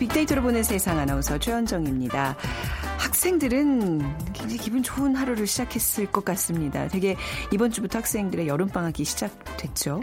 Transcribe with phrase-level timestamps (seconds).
[0.00, 2.34] 빅데이터로 보는 세상 아나운서 최현정입니다.
[2.98, 6.88] 학생들은 굉장히 기분 좋은 하루를 시작했을 것 같습니다.
[6.88, 7.16] 되게
[7.52, 10.02] 이번 주부터 학생들의 여름방학이 시작됐죠.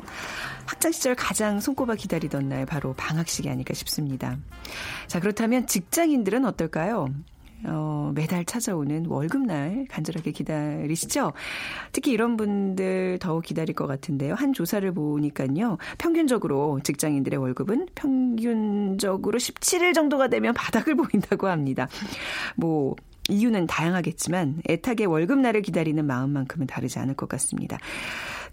[0.68, 4.38] 학창 시절 가장 손꼽아 기다리던 날 바로 방학식이 아닐까 싶습니다.
[5.08, 7.09] 자, 그렇다면 직장인들은 어떨까요?
[7.66, 11.34] 어, 매달 찾아오는 월급날 간절하게 기다리시죠?
[11.91, 14.35] 특히 이런 분들 더욱 기다릴 것 같은데요.
[14.35, 15.77] 한 조사를 보니까요.
[15.97, 21.88] 평균적으로 직장인들의 월급은 평균적으로 17일 정도가 되면 바닥을 보인다고 합니다.
[22.55, 22.95] 뭐,
[23.30, 27.77] 이유는 다양하겠지만 애타게 월급날을 기다리는 마음만큼은 다르지 않을 것 같습니다.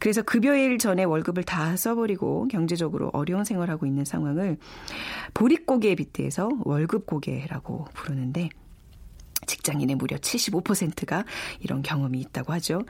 [0.01, 4.59] 그래서 급여일 전에 월급을 다 써버리고 경제적으로 어려운 생활하고 있는 상황을
[5.33, 8.49] 보릿고개 에 빗대서 월급고개라고 부르는데
[9.47, 11.25] 직장인의 무려 75%가
[11.61, 12.83] 이런 경험이 있다고 하죠.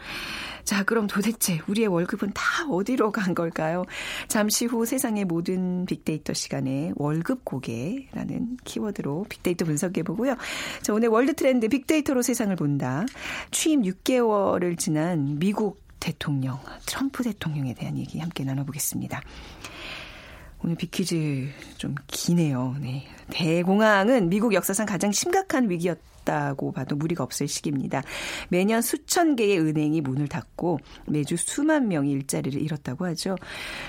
[0.65, 3.85] 자, 그럼 도대체 우리의 월급은 다 어디로 간 걸까요?
[4.29, 10.37] 잠시 후 세상의 모든 빅데이터 시간에 월급 고개라는 키워드로 빅데이터 분석해 보고요.
[10.83, 13.05] 자, 오늘 월드 트렌드 빅데이터로 세상을 본다.
[13.51, 19.23] 취임 6개월을 지난 미국 대통령, 트럼프 대통령에 대한 얘기 함께 나눠보겠습니다.
[20.63, 22.75] 오늘 비퀴즈 좀 기네요.
[22.81, 23.07] 네.
[23.31, 28.03] 대공황은 미국 역사상 가장 심각한 위기였 다고 봐도 무리가 없을 시기입니다.
[28.49, 33.37] 매년 수천 개의 은행이 문을 닫고 매주 수만 명이 일자리를 잃었다고 하죠.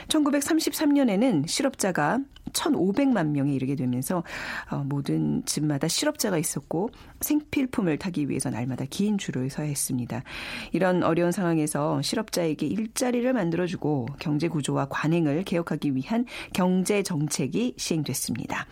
[0.10, 2.20] 1933년에는 실업자가
[2.54, 4.24] 1,500만 명에 이르게 되면서
[4.72, 6.90] 어, 모든 집마다 실업자가 있었고
[7.22, 10.24] 생필품을 타기 위해서 날마다 긴 줄을 서야 했습니다.
[10.72, 18.68] 이런 어려운 상황에서 실업자에게 일자리를 만들어주고 경제 구조와 관행을 개혁하기 위한 경제 정책이 시행됐습니다.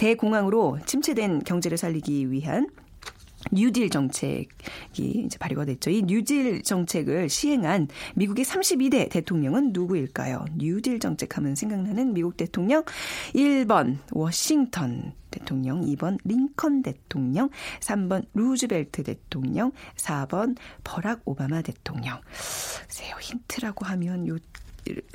[0.00, 2.70] 대공황으로 침체된 경제를 살리기 위한
[3.52, 4.48] 뉴딜 정책이
[4.98, 5.90] 이제 발의가 됐죠.
[5.90, 10.46] 이 뉴딜 정책을 시행한 미국의 32대 대통령은 누구일까요?
[10.56, 12.82] 뉴딜 정책 하면 생각나는 미국 대통령
[13.34, 22.18] 1번 워싱턴 대통령, 2번 링컨 대통령, 3번 루즈벨트 대통령, 4번 버락 오바마 대통령.
[22.88, 24.38] 세요 힌트라고 하면 요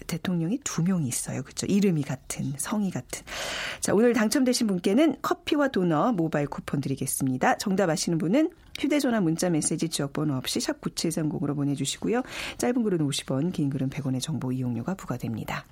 [0.08, 1.44] 대통령이 두 명이 있어요.
[1.44, 1.66] 그렇죠?
[1.66, 3.24] 이름이 같은, 성이 같은.
[3.80, 7.58] 자, 오늘 당첨되신 분께는 커피와 도넛 모바일 쿠폰 드리겠습니다.
[7.58, 12.24] 정답 아시는 분은 휴대전화 문자 메시지 지역번호 없이 샵 9730으로 보내주시고요.
[12.58, 15.66] 짧은 글은 50원, 긴 글은 100원의 정보 이용료가 부과됩니다.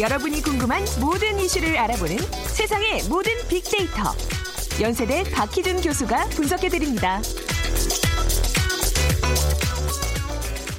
[0.00, 2.16] 여러분이 궁금한 모든 이슈를 알아보는
[2.48, 4.02] 세상의 모든 빅데이터.
[4.80, 7.20] 연세대 박희준 교수가 분석해드립니다.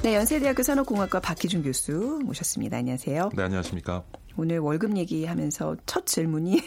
[0.02, 2.76] 네, 연세대학교 산업공학과 박희준 교수 모셨습니다.
[2.76, 3.30] 안녕하세요.
[3.34, 4.04] 네, 안녕하십니까.
[4.36, 6.60] 오늘 월급 얘기하면서 첫 질문이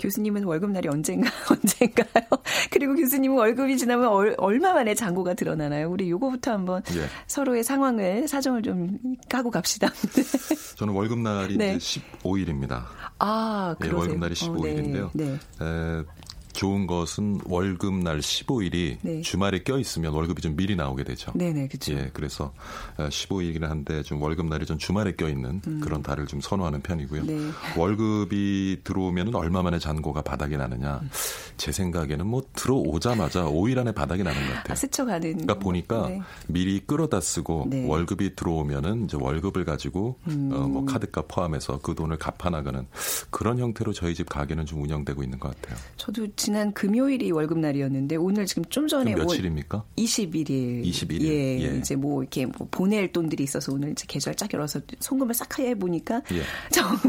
[0.00, 2.24] 교수님은 월급날이 언젠가 언젠가요?
[2.70, 5.90] 그리고 교수님은 월급이 지나면 얼, 얼마 만에 잔고가 드러나나요?
[5.90, 7.06] 우리 요거부터 한번 예.
[7.26, 9.88] 서로의 상황을 사정을 좀 까고 갑시다.
[10.76, 11.76] 저는 월급날이 네.
[11.76, 12.84] 15일입니다.
[13.18, 13.96] 아, 그러세요?
[13.96, 15.04] 예, 월급날이 15일인데요.
[15.04, 15.24] 어, 네.
[15.58, 15.64] 네.
[15.64, 16.04] 에,
[16.52, 19.20] 좋은 것은 월급 날 15일이 네.
[19.22, 21.32] 주말에 껴 있으면 월급이 좀 미리 나오게 되죠.
[21.34, 21.92] 네네, 그렇죠.
[21.92, 22.52] 예, 그래서
[22.96, 25.80] 15일이긴 한데 좀 월급 날이 좀 주말에 껴 있는 음.
[25.80, 27.24] 그런 달을 좀 선호하는 편이고요.
[27.24, 27.38] 네.
[27.76, 31.00] 월급이 들어오면 얼마 만에 잔고가 바닥이 나느냐?
[31.02, 31.10] 음.
[31.56, 34.72] 제 생각에는 뭐 들어오자마자 5일 안에 바닥이 나는 것 같아요.
[34.72, 35.20] 아, 스쳐가는.
[35.20, 36.22] 그러니까 보니까 네.
[36.46, 37.86] 미리 끌어다 쓰고 네.
[37.86, 40.50] 월급이 들어오면은 이제 월급을 가지고 음.
[40.52, 42.86] 어, 뭐 카드값 포함해서 그 돈을 갚아 나가는
[43.30, 45.78] 그런 형태로 저희 집 가게는 좀 운영되고 있는 것 같아요.
[45.96, 49.84] 저도 지난 금요일이 월급날이었는데 오늘 지금 좀 전에 며칠입니까?
[49.98, 50.84] 21일.
[50.86, 51.22] 21일.
[51.22, 51.76] 예, 예.
[51.76, 55.74] 이제 뭐 이렇게 뭐 보낼 돈들이 있어서 오늘 이제 계좌를 쫙 열어서 송금을 싹 해
[55.74, 56.42] 보니까 예.
[56.72, 57.02] 정말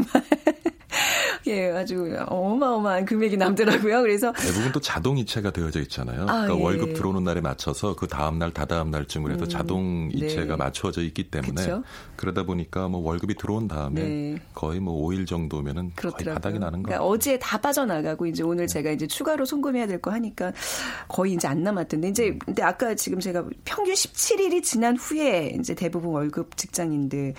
[1.46, 4.02] 예, 아주 어마어마한 금액이 남더라고요.
[4.02, 6.22] 그래서 대부분 또 자동 이체가 되어져 있잖아요.
[6.22, 6.62] 아, 그러니까 예.
[6.62, 10.56] 월급 들어오는 날에 맞춰서 그 다음 날, 다다음 날쯤으로 해서 음, 자동 이체가 네.
[10.56, 11.82] 맞춰져 있기 때문에 그쵸?
[12.16, 14.36] 그러다 보니까 뭐 월급이 들어온 다음에 네.
[14.54, 16.24] 거의 뭐 5일 정도면은 그렇더라고요.
[16.24, 16.98] 거의 바닥이 나는 거예요.
[16.98, 18.72] 그러니까 어제 다 빠져나가고 이제 오늘 네.
[18.74, 20.52] 제가 이제 추가로 송금해야 될 거 하니까
[21.06, 22.38] 거의 이제 안 남았던데 이제 음.
[22.44, 27.34] 근데 아까 지금 제가 평균 17일이 지난 후에 이제 대부분 월급 직장인들의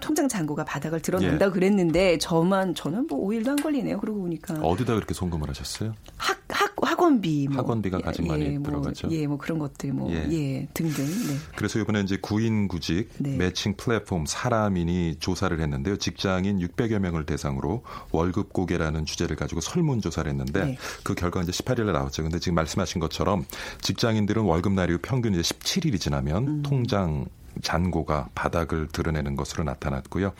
[0.00, 1.54] 통장 잔고가 바닥을 드러난다고 예.
[1.54, 3.98] 그랬는데 저만 저는 뭐 5일도 안 걸리네요.
[4.00, 4.54] 그러고 보니까.
[4.54, 5.94] 어디다 그렇게 송금을 하셨어요?
[6.16, 7.48] 학, 학, 학원비.
[7.48, 7.58] 뭐.
[7.58, 9.08] 학원비가 가장 예, 많이 뭐, 들어가죠.
[9.10, 11.04] 예, 뭐 그런 것들 뭐, 예, 예 등등.
[11.04, 11.36] 네.
[11.56, 13.36] 그래서 이번에 이제 구인 구직 네.
[13.36, 15.96] 매칭 플랫폼 사람인이 조사를 했는데요.
[15.96, 20.78] 직장인 600여 명을 대상으로 월급 고개라는 주제를 가지고 설문조사를 했는데 네.
[21.02, 22.22] 그 결과 이제 18일에 나왔죠.
[22.22, 23.44] 근데 지금 말씀하신 것처럼
[23.80, 26.62] 직장인들은 월급날이 평균 이제 17일이 지나면 음.
[26.62, 27.26] 통장
[27.62, 30.32] 잔고가 바닥을 드러내는 것으로 나타났고요.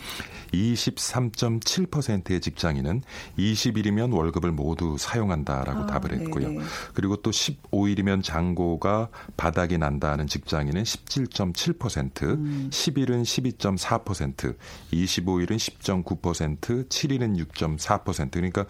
[0.52, 3.02] 23.7%의 직장인은
[3.38, 6.48] 20일이면 월급을 모두 사용한다라고 아, 답을 했고요.
[6.48, 6.64] 네네.
[6.94, 12.68] 그리고 또 15일이면 잔고가 바닥이 난다는 직장인은 17.7%, 음.
[12.70, 14.56] 10일은 12.4%,
[14.92, 18.30] 25일은 10.9%, 7일은 6.4%.
[18.30, 18.64] 그러니까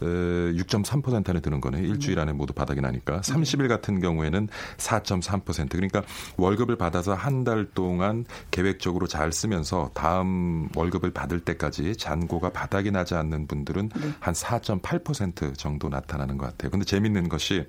[0.00, 1.84] 6.3% 안에 드는 거네요.
[1.84, 3.20] 일주일 안에 모두 바닥이 나니까.
[3.20, 5.70] 30일 같은 경우에는 4.3%.
[5.70, 6.02] 그러니까
[6.36, 13.46] 월급을 받아서 한달 동안 계획적으로 잘 쓰면서 다음 월급을 받을 때까지 잔고가 바닥이 나지 않는
[13.46, 14.10] 분들은 네.
[14.20, 16.72] 한4.8% 정도 나타나는 것 같아요.
[16.72, 17.64] 근데 재밌는 것이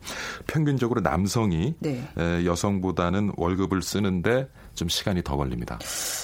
[0.48, 2.02] 평균적으로 남성이 네.
[2.18, 5.78] 여성보다는 월급을 쓰는데 좀 시간이 더 걸립니다.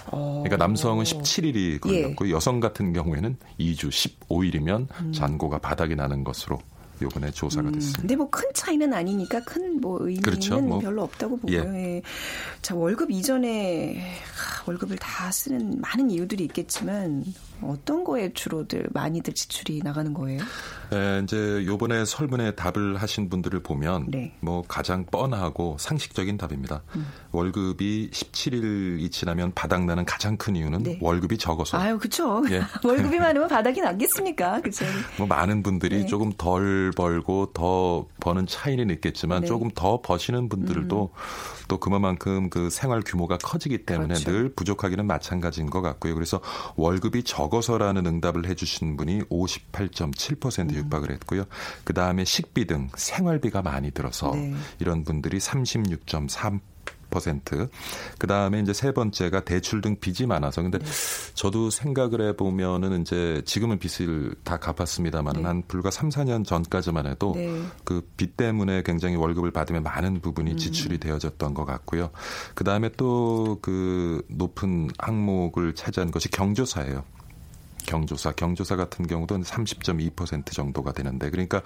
[0.08, 0.42] 어...
[0.44, 2.32] 그러니까 남성은 17일이 걸렸고 예.
[2.32, 5.12] 여성 같은 경우에는 2주 15일이면 음.
[5.12, 6.60] 잔고가 바닥이 나는 것으로
[7.02, 8.02] 요번에 조사가 음, 됐습니다.
[8.02, 10.60] 근데 뭐 큰 차이는 아니니까 큰 뭐 의미는 그렇죠.
[10.62, 11.60] 뭐, 별로 없다고 보고요.
[11.76, 11.96] 예.
[11.96, 12.02] 예.
[12.62, 14.02] 자 월급 이전에
[14.66, 17.26] 월급을 다 쓰는 많은 이유들이 있겠지만
[17.70, 20.42] 어떤 거에 주로들 많이들 지출이 나가는 거예요?
[20.92, 24.34] 네, 이제 요번에 설문에 답을 하신 분들을 보면 네.
[24.40, 26.84] 뭐 가장 뻔하고 상식적인 답입니다.
[26.96, 27.08] 음.
[27.32, 31.00] 월급이 17일이 지나면 바닥나는 가장 큰 이유는 네.
[31.02, 31.78] 월급이 적어서.
[31.78, 32.44] 아유, 그렇죠.
[32.52, 32.62] 예.
[32.84, 34.62] 월급이 많으면 바닥이 나겠습니까?
[34.62, 34.86] 그렇죠.
[35.18, 36.06] 뭐 많은 분들이 네.
[36.06, 39.48] 조금 덜 벌고 더 버는 차이는 있겠지만 네.
[39.48, 41.64] 조금 더 버시는 분들도 음.
[41.68, 44.32] 또 그만큼 그 생활 규모가 커지기 때문에 그렇죠.
[44.32, 46.14] 늘 부족하기는 마찬가지인 것 같고요.
[46.14, 46.42] 그래서
[46.76, 50.76] 월급이 적어 서라는 응답을 해주신 분이 58.7% 음.
[50.76, 51.46] 육박을 했고요.
[51.84, 54.54] 그 다음에 식비 등 생활비가 많이 들어서 네.
[54.80, 56.60] 이런 분들이 36.3
[58.18, 60.86] 그 다음에 이제 세 번째가 대출 등 빚이 많아서 근데 네.
[61.36, 65.44] 저도 생각을 해보면은 이제 지금은 빚을 다 갚았습니다만 네.
[65.44, 67.62] 한 불과 3, 4년 전까지만 해도 네.
[67.84, 70.58] 그빚 때문에 굉장히 월급을 받으면 많은 부분이 음.
[70.58, 72.10] 지출이 되어졌던 것 같고요.
[72.56, 77.04] 그 다음에 또 그 높은 항목을 차지한 것이 경조사예요.
[77.86, 81.62] 경조사, 경조사 같은 경우도 30.2% 정도가 되는데 그러니까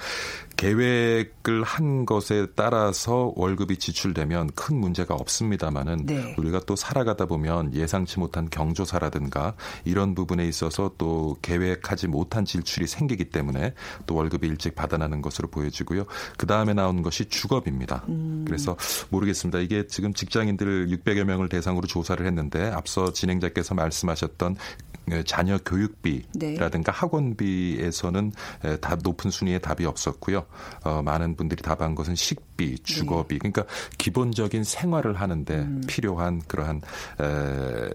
[0.55, 6.35] 계획을 한 것에 따라서 월급이 지출되면 큰 문제가 없습니다만은 네.
[6.37, 9.55] 우리가 또 살아가다 보면 예상치 못한 경조사라든가
[9.85, 13.73] 이런 부분에 있어서 또 계획하지 못한 지출이 생기기 때문에
[14.05, 16.05] 또 월급이 일찍 받아나는 것으로 보여지고요.
[16.37, 18.03] 그 다음에 나온 것이 주겁입니다.
[18.09, 18.43] 음.
[18.45, 18.77] 그래서
[19.09, 19.59] 모르겠습니다.
[19.59, 24.86] 이게 지금 직장인들 600여 명을 대상으로 조사를 했는데 앞서 진행자께서 말씀하셨던 예,
[25.25, 26.97] 자녀 교육비라든가 네.
[26.99, 28.31] 학원비에서는
[28.81, 30.45] 다 높은 순위의 답이 없었고요.
[30.83, 33.39] 어, 많은 분들이 답한 것은 식비, 주거비, 네.
[33.39, 33.65] 그러니까
[33.97, 35.81] 기본적인 생활을 하는데 음.
[35.87, 36.81] 필요한 그러한
[37.21, 37.89] 에,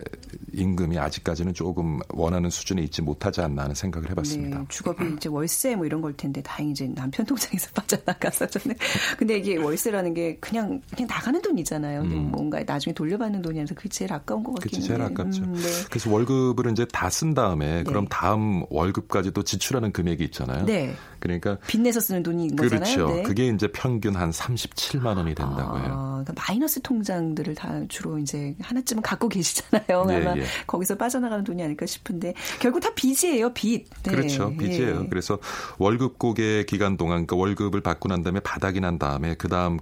[0.52, 4.58] 임금이 아직까지는 조금 원하는 수준에 있지 못하지 않나 하는 생각을 해봤습니다.
[4.58, 4.64] 네.
[4.68, 8.76] 주거비 이제 월세 뭐 이런 걸 텐데 다행히 이제 남편 통장에서 빠져나가서 저는
[9.18, 12.00] 근데 이게 월세라는 게 그냥 그냥 나가는 돈이잖아요.
[12.02, 12.30] 음.
[12.30, 14.88] 뭔가 나중에 돌려받는 돈이라서 그게 제일 아까운 것 같긴 해요.
[14.88, 15.42] 제일 아깝죠.
[15.42, 15.68] 음, 네.
[15.90, 17.82] 그래서 월급을 이제 다다 쓴 다음에 네.
[17.82, 20.64] 그럼 다음 월급까지도 지출하는 금액이 있잖아요.
[20.64, 20.94] 네.
[21.18, 22.94] 그러니까 빚내서 쓰는 돈이 거잖아요.
[22.94, 23.14] 그렇죠.
[23.14, 23.22] 네.
[23.22, 25.88] 그게 이제 평균 한 37만 원이 된다고 해요.
[25.90, 30.04] 아, 그러니까 마이너스 통장들을 다 주로 이제 하나쯤은 갖고 계시잖아요.
[30.06, 30.44] 네, 아마 예.
[30.66, 33.88] 거기서 빠져나가는 돈이 아닐까 싶은데 결국 다 빚이에요, 빚.
[34.04, 34.10] 네.
[34.10, 35.02] 그렇죠, 빚이에요.
[35.02, 35.08] 예.
[35.08, 35.38] 그래서
[35.78, 39.78] 월급 고개 기간 동안 그러니까 월급을 받고 난 다음에 바닥이 난 다음에 그 다음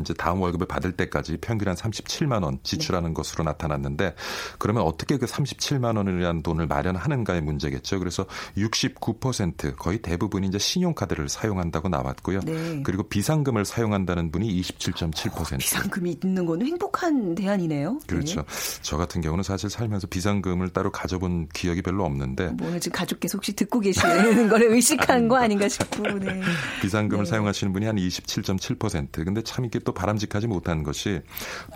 [0.00, 3.14] 이제 다음 월급을 받을 때까지 평균 한 37만 원 지출하는 네.
[3.14, 4.14] 것으로 나타났는데
[4.58, 8.00] 그러면 어떻게 그 37만 원이라는 돈을 마련하는가의 문제겠죠.
[8.00, 12.40] 그래서 69% 거의 대부분이 이제 신용카드를 사용한다고 나왔고요.
[12.40, 12.82] 네.
[12.82, 15.54] 그리고 비상금을 사용한다는 분이 27.7%.
[15.54, 17.92] 어, 비상금이 있는 거는 행복한 대안이네요.
[17.92, 18.06] 네.
[18.06, 18.40] 그렇죠.
[18.40, 18.46] 네.
[18.82, 22.48] 저 같은 경우는 사실 살면서 비상금을 따로 가져본 기억이 별로 없는데.
[22.58, 26.18] 뭐 지금 가족께서 혹시 듣고 계시는 걸 의식한 거 아닌가 싶고.
[26.18, 26.40] 네.
[26.82, 27.30] 비상금을 네.
[27.30, 29.24] 사용하시는 분이 한 27.7%.
[29.24, 31.20] 근데 참 이게 또 바람직하지 못한 것이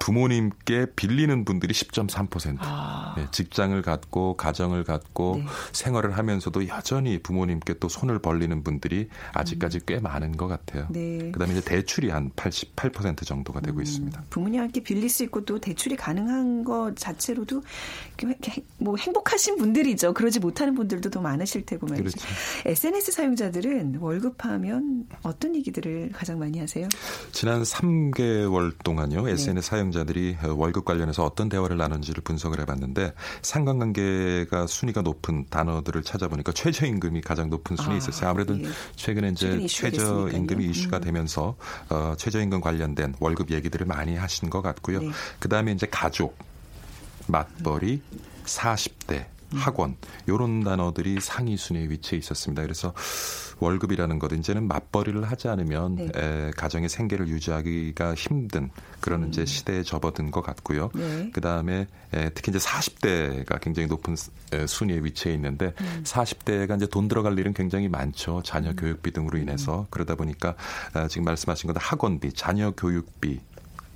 [0.00, 2.56] 부모님께 빌리는 분들이 10.3%.
[2.60, 3.14] 아.
[3.16, 5.46] 네, 직장을 갖고 가정을 갖고 네.
[5.72, 9.80] 생활을 하면서도 여전히 부모님께 또 손을 벌리는 분들이 아직까지 음.
[9.86, 10.86] 꽤 많은 것 같아요.
[10.90, 11.30] 네.
[11.32, 13.82] 그다음에 이제 대출이 한 88% 정도가 되고 음.
[13.82, 14.24] 있습니다.
[14.30, 17.62] 부모님께 빌릴 수 있고 또 대출이 가능한 것 자체로도
[18.78, 20.14] 뭐 행복하신 분들이죠.
[20.14, 22.04] 그러지 못하는 분들도 더 많으실 테고 말이죠.
[22.04, 22.26] 그렇죠.
[22.64, 26.88] SNS 사용자들은 월급하면 어떤 얘기들을 가장 많이 하세요?
[27.32, 27.81] 지난 3
[28.14, 29.28] 개월 동안요.
[29.28, 29.60] SNS 네.
[29.60, 33.12] 사용자들이 월급 관련해서 어떤 대화를 나눈지를 분석을 해봤는데
[33.42, 38.30] 상관관계가 순위가 높은 단어들을 찾아보니까 최저임금이 가장 높은 순위에 아, 있었어요.
[38.30, 38.68] 아무래도 예.
[38.96, 41.02] 최근에 이제 최저임금이 이슈가 음.
[41.02, 41.56] 되면서
[41.88, 45.00] 어, 최저임금 관련된 월급 얘기들을 많이 하신 것 같고요.
[45.00, 45.10] 네.
[45.38, 46.36] 그 다음에 이제 가족,
[47.26, 48.02] 맞벌이,
[48.44, 49.96] 40대 학원
[50.28, 52.62] 요런 단어들이 상위 순위에 위치해 있었습니다.
[52.62, 52.92] 그래서
[53.58, 56.10] 월급이라는 것 이제는 맞벌이를 하지 않으면 네.
[56.16, 59.28] 에, 가정의 생계를 유지하기가 힘든 그런 음.
[59.28, 60.90] 이제 시대에 접어든 것 같고요.
[60.94, 61.30] 네.
[61.32, 61.86] 그 다음에
[62.34, 64.16] 특히 이제 40대가 굉장히 높은
[64.52, 66.02] 에, 순위에 위치해 있는데 음.
[66.04, 68.42] 40대가 이제 돈 들어갈 일은 굉장히 많죠.
[68.44, 68.76] 자녀 음.
[68.76, 69.86] 교육비 등으로 인해서 음.
[69.90, 70.54] 그러다 보니까
[70.92, 73.40] 아, 지금 말씀하신 것도 학원비, 자녀 교육비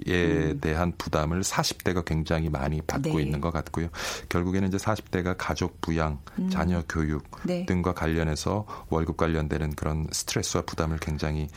[0.07, 0.61] 에 음.
[0.61, 3.23] 대한 부담을 40대가 굉장히 많이 받고 네.
[3.23, 3.89] 있는 것 같고요.
[4.29, 6.51] 결국에는 이제 40대가 가족 부양, 음.
[6.51, 7.65] 자녀 교육 네.
[7.67, 11.49] 등과 관련해서 월급 관련되는 그런 스트레스와 부담을 굉장히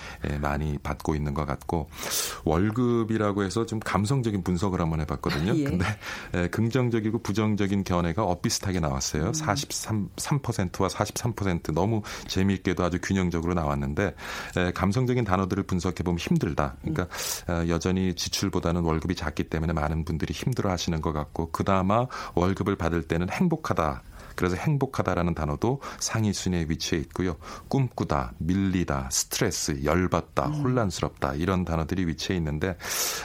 [0.41, 1.89] 많이 받고 있는 것 같고
[2.46, 5.55] 월급이라고 해서 좀 감성적인 분석을 한번 해봤거든요.
[5.60, 5.63] 예.
[5.63, 5.86] 근데
[6.50, 9.25] 긍정적이고 부정적인 견해가 엇비슷하게 나왔어요.
[9.25, 9.31] 음.
[9.31, 14.13] 43%와 43% 너무 재미있게도 아주 균형적으로 나왔는데
[14.74, 16.75] 감성적인 단어들을 분석해 보면 힘들다.
[16.81, 17.08] 그러니까
[17.50, 17.69] 음.
[17.69, 22.05] 여전히 지출보다는 월급이 작기 때문에 많은 분들이 힘들어 하시는 것 같고 그나마
[22.36, 24.03] 월급을 받을 때는 행복하다.
[24.36, 27.36] 그래서 행복하다라는 단어도 상위 순위에 위치해 있고요.
[27.67, 30.53] 꿈꾸다, 밀리다, 스트레스, 열받다, 음.
[30.53, 32.77] 혼란스럽다 이런 단어들이 위치해 있는데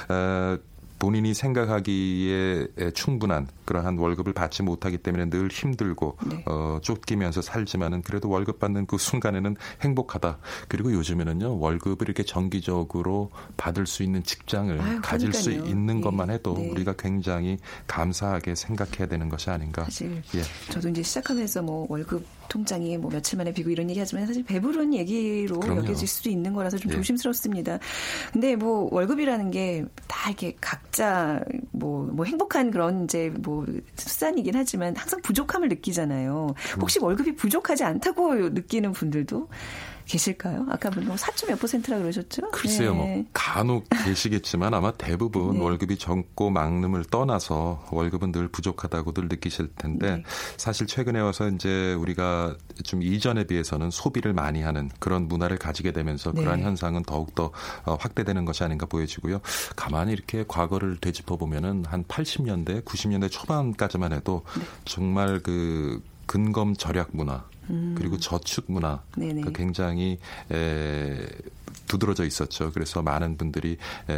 [0.08, 0.58] 어,
[0.98, 6.44] 본인이 생각하기에 충분한 그러한 월급을 받지 못하기 때문에 늘 힘들고 네.
[6.46, 10.38] 어, 쫓기면서 살지만은 그래도 월급 받는 그 순간에는 행복하다.
[10.68, 16.00] 그리고 요즘에는요 월급을 이렇게 정기적으로 받을 수 있는 직장을 아유, 가질 수 있는 예.
[16.00, 16.70] 것만 해도 네.
[16.70, 19.84] 우리가 굉장히 감사하게 생각해야 되는 것이 아닌가.
[19.84, 20.42] 사실 예.
[20.70, 22.24] 저도 이제 시작하면서 뭐 월급
[22.54, 25.80] 통장이 뭐 며칠 만에 비고 이런 얘기 하지만 사실 배부른 얘기로 그럼요.
[25.80, 26.96] 여겨질 수도 있는 거라서 좀 예.
[26.96, 27.80] 조심스럽습니다.
[28.32, 29.84] 근데 뭐 월급이라는 게
[30.24, 31.40] 다 이렇게 각자
[31.72, 36.54] 뭐, 뭐 행복한 그런 이제 뭐 수단이긴 하지만 항상 부족함을 느끼잖아요.
[36.80, 39.48] 혹시 월급이 부족하지 않다고 느끼는 분들도
[40.06, 40.66] 계실까요?
[40.70, 42.50] 아까 뭐 4점 몇 퍼센트라 그러셨죠?
[42.50, 43.16] 글쎄요, 뭐 네.
[43.16, 45.60] 뭐 간혹 계시겠지만 아마 대부분 네.
[45.60, 50.22] 월급이 적고 막름을 떠나서 월급은 늘 부족하다고들 느끼실 텐데 네.
[50.56, 56.32] 사실 최근에 와서 이제 우리가 좀 이전에 비해서는 소비를 많이 하는 그런 문화를 가지게 되면서
[56.32, 56.40] 네.
[56.40, 57.50] 그러한 현상은 더욱 더
[57.84, 59.40] 어, 확대되는 것이 아닌가 보여지고요.
[59.76, 64.64] 가만히 이렇게 과거를 되짚어 보면은 한 80년대, 90년대 초반까지만 해도 네.
[64.84, 67.94] 정말 그 근검 절약 문화 음.
[67.96, 70.18] 그리고 저축 문화 그 굉장히
[70.50, 71.26] 에,
[71.86, 72.70] 두드러져 있었죠.
[72.72, 73.76] 그래서 많은 분들이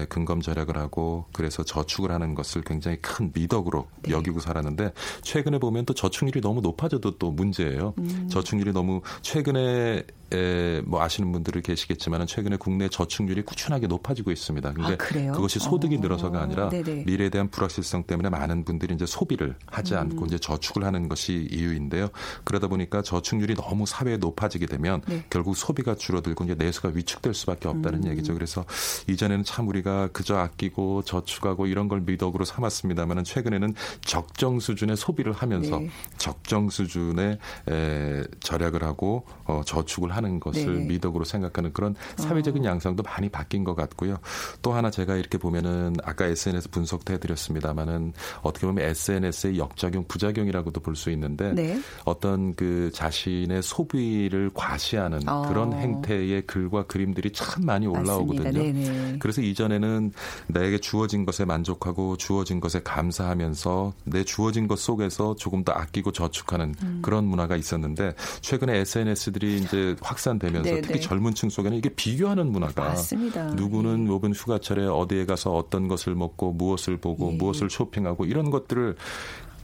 [0.09, 4.13] 근검 절약을 하고 그래서 저축을 하는 것을 굉장히 큰 미덕으로 네.
[4.13, 7.95] 여기고 살았는데 최근에 보면 또 저축률이 너무 높아져도 또 문제예요.
[7.99, 8.29] 음.
[8.31, 14.73] 저축률이 너무 최근에 에, 뭐 아시는 분들이 계시겠지만 최근에 국내 저축률이 꾸준하게 높아지고 있습니다.
[14.73, 16.01] 근데 아, 그것이 소득이 어.
[16.01, 17.05] 늘어서가 아니라 네네.
[17.07, 19.99] 미래에 대한 불확실성 때문에 많은 분들이 이제 소비를 하지 음.
[19.99, 22.09] 않고 이제 저축을 하는 것이 이유인데요.
[22.45, 25.25] 그러다 보니까 저축률이 너무 사회에 높아지게 되면 네.
[25.31, 28.11] 결국 소비가 줄어들고 이제 내수가 위축될 수밖에 없다는 음.
[28.11, 28.35] 얘기죠.
[28.35, 28.65] 그래서
[29.09, 35.79] 이전에는 참 우리가 그저 아끼고 저축하고 이런 걸 미덕으로 삼았습니다만은 최근에는 적정 수준의 소비를 하면서
[35.79, 35.91] 네.
[36.19, 40.87] 적정 수준의 에, 절약을 하고 어, 저축을 하는 것을 네.
[40.87, 42.71] 미덕으로 생각하는 그런 사회적인 어.
[42.71, 44.19] 양상도 많이 바뀐 것 같고요.
[44.63, 50.97] 또 하나 제가 이렇게 보면은 아까 SNS 분석도 해드렸습니다만은 어떻게 보면 SNS의 역작용, 부작용이라고도 볼
[50.97, 51.79] 수 있는데 네.
[52.05, 55.47] 어떤 그 자신의 소비를 과시하는 어.
[55.49, 59.19] 그런 행태의 글과 그림들이 참 많이 올라오거든요.
[59.21, 60.13] 그래서 이전에는
[60.49, 66.75] 나에게 주어진 것에 만족하고 주어진 것에 감사하면서 내 주어진 것 속에서 조금 더 아끼고 저축하는
[66.83, 67.01] 음.
[67.03, 70.81] 그런 문화가 있었는데 최근에 SNS들이 이제 확산되면서 네네.
[70.83, 71.01] 특히 네.
[71.01, 73.47] 젊은 층 속에는 이게 비교하는 문화가 맞습니다.
[73.55, 77.37] 누구는 요번 휴가철에 어디에 가서 어떤 것을 먹고 무엇을 보고 예.
[77.37, 78.97] 무엇을 쇼핑하고 이런 것들을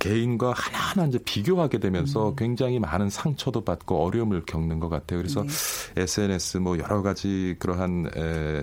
[0.03, 2.37] 개인과 하나하나 이제 비교하게 되면서 음.
[2.37, 5.21] 굉장히 많은 상처도 받고 어려움을 겪는 것 같아요.
[5.21, 5.45] 그래서
[5.95, 6.03] 네.
[6.03, 8.63] SNS 뭐 여러 가지 그러한 에,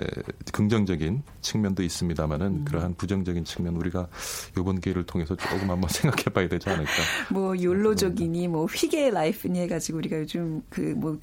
[0.52, 2.66] 긍정적인 측면도 있습니다만은 음.
[2.66, 4.10] 그러한 부정적인 측면 우리가
[4.58, 6.92] 이번 기회를 통해서 조금 한번 생각해 봐야 되지 않을까.
[7.32, 11.18] 뭐 욜로족이니 뭐 휘게 라이프니 해가지고 우리가 요즘 그 뭐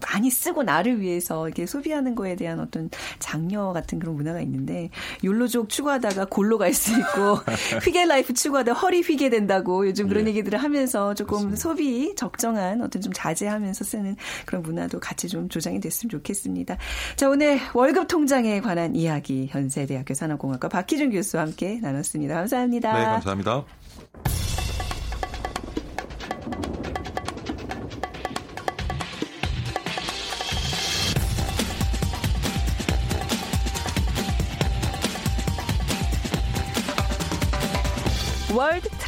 [0.00, 4.90] 많이 쓰고 나를 위해서 이렇게 소비하는 거에 대한 어떤 장려 같은 그런 문화가 있는데
[5.24, 7.38] 욜로족 추구하다가 골로 갈 수 있고
[7.84, 10.30] 휘게 라이프 추구하다 허리 휘게 된다고 요즘 그런 예.
[10.30, 11.60] 얘기들을 하면서 조금 맞습니다.
[11.60, 16.76] 소비 적정한 어떤 좀 자제하면서 쓰는 그런 문화도 같이 좀 조장이 됐으면 좋겠습니다.
[17.16, 22.34] 자 오늘 월급 통장에 관한 이야기 현세대학교 산업공학과 박희준 교수와 함께 나눴습니다.
[22.34, 22.92] 감사합니다.
[22.92, 23.64] 네, 감사합니다.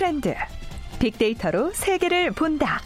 [0.04, 0.34] 트렌드.
[0.99, 2.78] 빅데이터로 세계를 본다.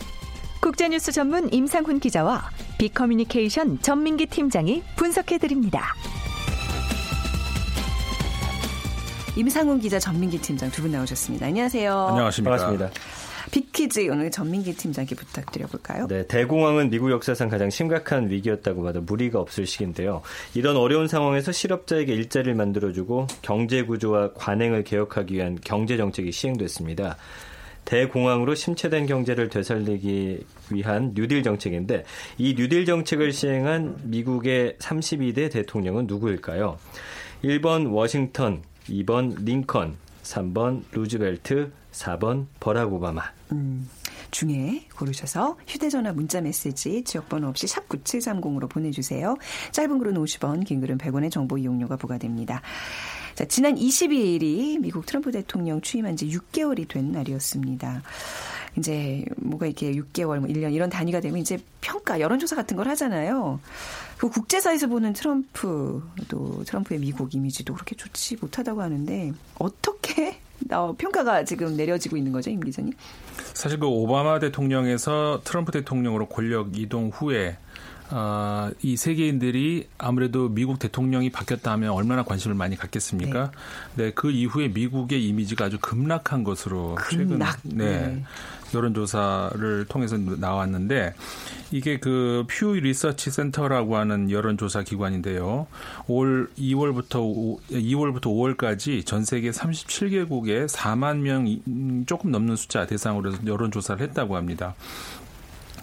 [0.61, 2.49] 국제뉴스 전문 임상훈 기자와
[2.79, 5.97] 빅커뮤니케이션 전민기 팀장이 분석해드립니다.
[9.37, 11.47] 임상훈 기자, 전민기 팀장 두 분 나오셨습니다.
[11.47, 11.93] 안녕하세요.
[11.93, 12.57] 안녕하십니까.
[12.57, 12.91] 반갑습니다.
[13.50, 16.07] 빅퀴즈 오늘 전민기 팀장께 부탁드려볼까요?
[16.09, 20.23] 네, 대공황은 미국 역사상 가장 심각한 위기였다고 봐도 무리가 없을 시기인데요.
[20.55, 27.17] 이런 어려운 상황에서 실업자에게 일자리를 만들어주고 경제 구조와 관행을 개혁하기 위한 경제 정책이 시행됐습니다.
[27.85, 30.40] 대공황으로 침체된 경제를 되살리기
[30.71, 32.05] 위한 뉴딜 정책인데
[32.37, 36.78] 이 뉴딜 정책을 시행한 미국의 32대 대통령은 누구일까요?
[37.43, 39.97] 1번 워싱턴, 2번 링컨,
[40.29, 43.23] 3번 루즈벨트, 4번 버락 오바마.
[43.53, 43.89] 음,
[44.31, 49.37] 중에 고르셔서 휴대전화 문자 메시지 지역번호 없이 샵 9730으로 보내주세요.
[49.73, 52.61] 짧은 글은 50원, 긴 글은 100원의 정보 이용료가 부과됩니다.
[53.35, 58.03] 자, 지난 22일이 미국 트럼프 대통령 취임한 지 6개월이 된 날이었습니다.
[58.77, 63.61] 이제 뭐가 이렇게 6개월, 뭐 1년 이런 단위가 되면 이제 평가, 여론조사 같은 걸 하잖아요.
[64.19, 70.41] 그 국제사에서 보는 트럼프, 또 트럼프의 미국 이미지도 그렇게 좋지 못하다고 하는데 어떻게
[70.99, 72.93] 평가가 지금 내려지고 있는 거죠, 임 기자님?
[73.55, 77.59] 사실 그 오바마 대통령에서 트럼프 대통령으로 권력 이동 후에
[78.11, 83.53] 어, 이 세계인들이 아무래도 미국 대통령이 바뀌었다 하면 얼마나 관심을 많이 갖겠습니까?
[83.97, 87.59] 네, 네 그 이후에 미국의 이미지가 아주 급락한 것으로 급락.
[87.63, 88.07] 최근 네.
[88.07, 88.25] 네.
[88.75, 91.15] 여론조사를 통해서 나왔는데
[91.71, 95.67] 이게 그 퓨 리서치 센터라고 하는 여론조사 기관인데요.
[96.07, 104.03] 올 2월부터 5, 2월부터 5월까지 전 세계 37개국에 4만 명 조금 넘는 숫자 대상으로 여론조사를
[104.09, 104.75] 했다고 합니다.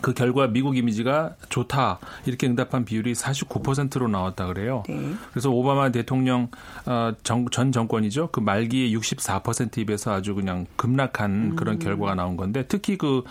[0.02, 4.84] 그 결과 미국 이미지가 좋다 이렇게 응답한 비율이 49%로 나왔다 그래요.
[4.88, 5.14] 네.
[5.32, 6.50] 그래서 오바마 대통령
[6.86, 8.30] 어, 정, 전 정권이죠.
[8.32, 11.56] 그 말기에 64%에 비해서 아주 그냥 급락한 음.
[11.56, 13.24] 그런 결과가 나온 건데 특히 그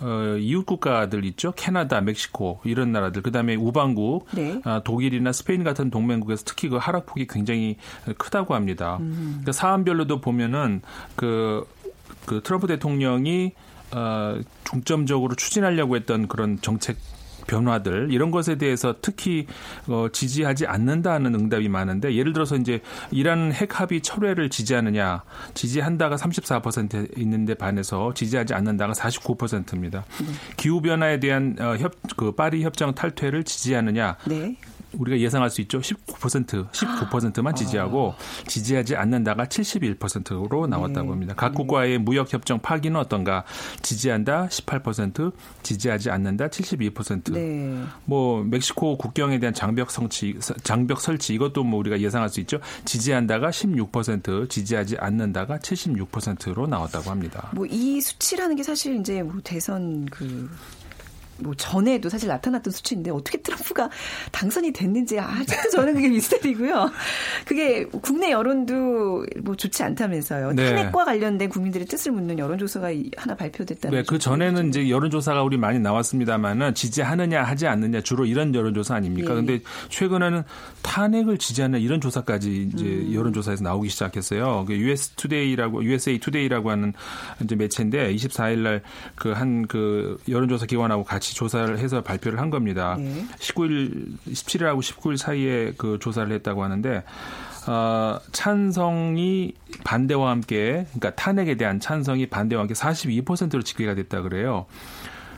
[0.00, 1.52] 어, 이웃 국가들 있죠.
[1.52, 4.60] 캐나다, 멕시코 이런 나라들 그다음에 우방국 네.
[4.64, 7.76] 어, 독일이나 스페인 같은 동맹국에서 특히 그 하락폭이 굉장히
[8.18, 8.98] 크다고 합니다.
[9.00, 9.28] 음.
[9.42, 10.82] 그러니까 사안별로도 보면은
[11.16, 11.66] 그,
[12.26, 13.52] 그 트럼프 대통령이
[13.94, 16.96] 어, 중점적으로 추진하려고 했던 그런 정책
[17.46, 19.46] 변화들 이런 것에 대해서 특히
[19.88, 22.80] 어, 지지하지 않는다는 응답이 많은데 예를 들어서 이제
[23.10, 25.22] 이란 핵 합의 철회를 지지하느냐
[25.54, 30.04] 지지한다가 34% 있는데 반해서 지지하지 않는다가 49%입니다.
[30.20, 30.26] 네.
[30.56, 34.56] 기후 변화에 대한 어, 협, 그 파리 협정 탈퇴를 지지하느냐 네.
[34.94, 35.80] 우리가 예상할 수 있죠.
[35.80, 38.44] 19% 19%만 지지하고 아.
[38.46, 41.10] 지지하지 않는다가 71%로 나왔다고 네.
[41.10, 41.34] 합니다.
[41.34, 43.44] 각국과의 무역 협정 파기는 어떤가?
[43.82, 47.32] 지지한다 18%, 지지하지 않는다 72%.
[47.32, 47.82] 네.
[48.04, 52.60] 뭐 멕시코 국경에 대한 장벽 설치 장벽 설치 이것도 뭐 우리가 예상할 수 있죠.
[52.84, 57.50] 지지한다가 16%, 지지하지 않는다가 76%로 나왔다고 합니다.
[57.52, 60.48] 뭐 이 수치라는 게 사실 이제 뭐 대선 그
[61.38, 63.90] 뭐 전에도 사실 나타났던 수치인데 어떻게 트럼프가
[64.30, 66.90] 당선이 됐는지 아직도 저는 그게 미스터리고요.
[67.46, 70.52] 그게 국내 여론도 뭐 좋지 않다면서요.
[70.52, 70.66] 네.
[70.66, 73.98] 탄핵과 관련된 국민들의 뜻을 묻는 여론조사가 하나 발표됐다는.
[73.98, 79.30] 네, 그 전에는 이제 여론조사가 우리 많이 나왔습니다만은 지지하느냐 하지 않느냐 주로 이런 여론조사 아닙니까?
[79.32, 79.34] 예.
[79.34, 80.44] 근데 최근에는
[80.82, 83.14] 탄핵을 지지하는 이런 조사까지 이제 음.
[83.14, 84.64] 여론조사에서 나오기 시작했어요.
[84.66, 86.92] 그 US Today라고 USA Today라고 하는
[87.42, 88.82] 이제 매체인데 24일 날
[89.14, 92.96] 그 한그 그 여론조사 기관하고 같이 같이 조사를 해서 발표를 한 겁니다.
[92.98, 93.24] 네.
[93.38, 97.04] 19일, 17일하고 19일 사이에 그 조사를 했다고 하는데
[97.68, 99.54] 어, 찬성이
[99.84, 104.66] 반대와 함께, 그러니까 탄핵에 대한 찬성이 반대와 함께 42%로 집계가 됐다 그래요.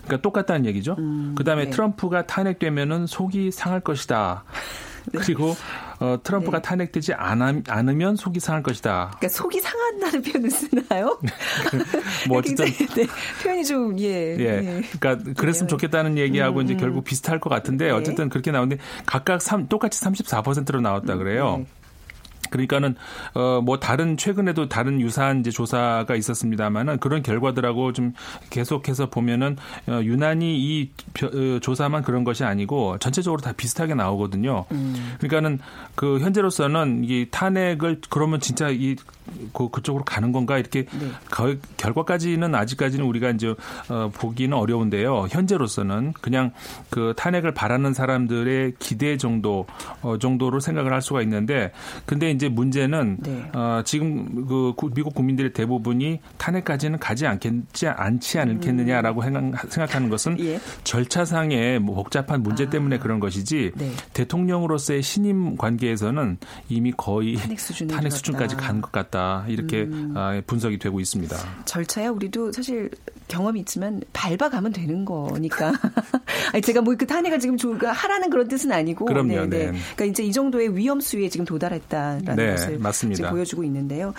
[0.05, 0.97] 그러니까 똑같다는 얘기죠.
[0.99, 1.71] 음, 그다음에 네.
[1.71, 4.45] 트럼프가 탄핵되면은 속이 상할 것이다.
[5.13, 5.21] 네.
[5.21, 5.55] 그리고
[6.01, 6.63] 어, 트럼프가 네.
[6.63, 9.13] 탄핵되지 않아, 않으면 속이 상할 것이다.
[9.19, 11.19] 그러니까 속이 상한다는 표현을 쓰나요?
[12.29, 13.07] 뭐 어쨌든 네,
[13.43, 14.37] 표현이 좀 예.
[14.39, 14.45] 예.
[14.45, 14.83] 예.
[14.99, 16.79] 그러니까 그랬으면 좋겠다는 얘기하고 음, 이제 음.
[16.79, 17.91] 결국 비슷할 것 같은데 네.
[17.91, 21.59] 어쨌든 그렇게 나오는데 각각 3, 똑같이 34%로 나왔다 그래요.
[21.59, 21.67] 네.
[22.55, 22.95] 그러니까는
[23.35, 28.13] 어뭐 다른 최근에도 다른 유사한 이제 조사가 있었습니다만은 그런 결과들하고 좀
[28.51, 29.57] 계속해서 보면은
[29.89, 30.91] 어, 유난히 이
[31.25, 34.67] 어, 조사만 그런 것이 아니고 전체적으로 다 비슷하게 나오거든요.
[34.71, 35.17] 음.
[35.19, 35.59] 그러니까는
[35.97, 38.95] 그 현재로서는 이 탄핵을 그러면 진짜 이
[39.53, 41.11] 그, 그쪽으로 가는 건가 이렇게 네.
[41.31, 43.55] 거, 결과까지는 아직까지는 우리가 이제
[43.89, 45.29] 어, 보기는 어려운데요.
[45.31, 46.53] 현재로서는 그냥
[46.91, 49.67] 그 탄핵을 바라는 사람들의 기대 정도
[50.03, 51.73] 어, 정도로 생각을 할 수가 있는데
[52.07, 53.51] 근데 이제 문제는 네.
[53.53, 59.53] 어, 지금 그 미국 국민들의 대부분이 탄핵까지는 가지 않겠지 않지 않겠느냐라고 음.
[59.69, 60.59] 생각하는 것은 예.
[60.85, 62.71] 절차상의 뭐 복잡한 문제 아.
[62.71, 63.91] 때문에 그런 것이지 네.
[64.13, 70.13] 대통령으로서의 신임 관계에서는 이미 거의 탄핵, 탄핵 수준까지 간 것 같다 이렇게 음.
[70.17, 71.37] 아, 분석이 되고 있습니다.
[71.65, 72.91] 절차야 우리도 사실
[73.29, 75.73] 경험이 있지만 밟아가면 되는 거니까.
[76.53, 79.07] 아니 제가 뭐 그 탄핵을 지금 조가 하라는 그런 뜻은 아니고.
[79.07, 79.47] 그럼요.
[79.47, 79.73] 네, 네.
[79.97, 83.31] 그러니까 이제 이 정도의 위험 수위에 지금 도달했다라는 네, 것을 맞습니다.
[83.31, 84.15] 보여주고 있는데요.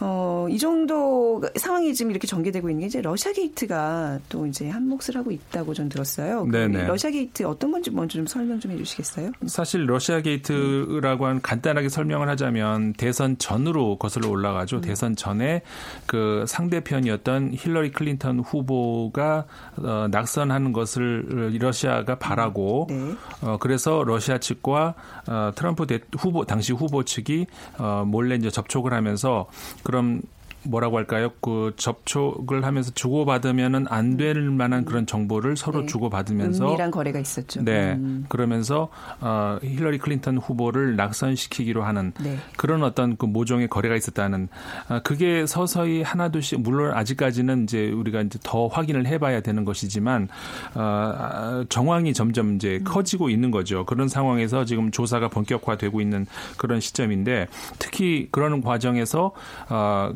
[0.00, 4.86] 어, 이 정도 상황이 지금 이렇게 전개되고 있는 게 이제 러시아 게이트가 또 이제 한
[4.88, 6.44] 몫을 하고 있다고 전 들었어요.
[6.44, 6.86] 그 네네.
[6.86, 9.32] 러시아 게이트 어떤 건지 먼저 좀 설명 좀 해주시겠어요?
[9.46, 14.76] 사실 러시아 게이트라고 한 간단하게 설명을 하자면 대선 전으로 거슬러 올라가죠.
[14.76, 14.80] 음.
[14.80, 15.62] 대선 전에
[16.06, 23.14] 그 상대편이었던 힐러리 클린턴 후보가 어, 낙선하는 것을 러시아가 바라고 네.
[23.42, 24.94] 어, 그래서 러시아 측과
[25.26, 27.46] 어, 트럼프 대, 후보 당시 후보 측이
[27.78, 29.46] 어, 몰래 이제 접촉을 하면서
[29.82, 30.22] 그럼
[30.64, 31.30] 뭐라고 할까요?
[31.40, 35.86] 그 접촉을 하면서 주고 받으면은 안 될 만한 그런 정보를 서로 네.
[35.86, 37.62] 주고 받으면서 은밀한 거래가 있었죠.
[37.62, 37.92] 네.
[37.92, 38.24] 음.
[38.28, 38.88] 그러면서
[39.20, 42.36] 어 힐러리 클린턴 후보를 낙선시키기로 하는 네.
[42.56, 44.48] 그런 어떤 그 모종의 거래가 있었다는
[44.88, 50.28] 아, 그게 서서히 하나둘씩 물론 아직까지는 이제 우리가 이제 더 확인을 해 봐야 되는 것이지만
[50.74, 52.84] 어 정황이 점점 이제 음.
[52.84, 53.86] 커지고 있는 거죠.
[53.86, 57.46] 그런 상황에서 지금 조사가 본격화되고 있는 그런 시점인데
[57.78, 59.32] 특히 그런 과정에서
[59.68, 60.12] 어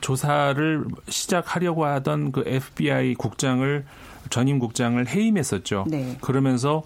[0.00, 3.84] 조사를 시작하려고 하던 그 FBI 국장을
[4.30, 5.84] 전임 국장을 해임했었죠.
[5.88, 6.16] 네.
[6.20, 6.82] 그러면서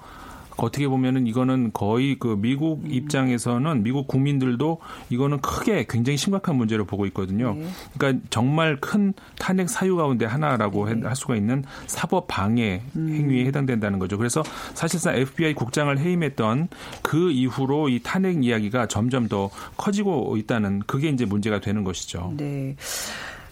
[0.56, 2.90] 어떻게 보면은 이거는 거의 그 미국 음.
[2.92, 4.78] 입장에서는 미국 국민들도
[5.10, 7.54] 이거는 크게 굉장히 심각한 문제로 보고 있거든요.
[7.54, 7.66] 네.
[7.96, 11.06] 그러니까 정말 큰 탄핵 사유 가운데 하나라고 네.
[11.06, 13.08] 할 수가 있는 사법 방해 음.
[13.08, 14.18] 행위에 해당된다는 거죠.
[14.18, 14.42] 그래서
[14.74, 16.68] 사실상 FBI 국장을 해임했던
[17.02, 22.32] 그 이후로 이 탄핵 이야기가 점점 더 커지고 있다는 그게 이제 문제가 되는 것이죠.
[22.36, 22.76] 네.